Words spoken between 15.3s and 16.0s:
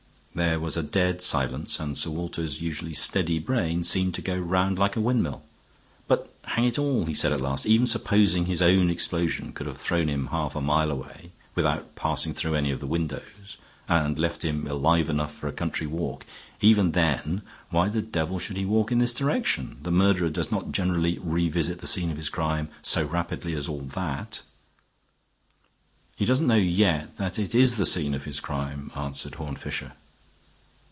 for a country